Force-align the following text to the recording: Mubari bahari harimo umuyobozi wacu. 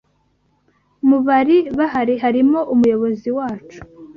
Mubari 1.07 1.57
bahari 1.77 2.15
harimo 2.23 2.59
umuyobozi 2.73 3.29
wacu. 3.37 3.79